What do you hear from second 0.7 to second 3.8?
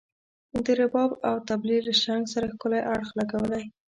رباب او طبلي له شرنګ سره ښکلی اړخ لګولی.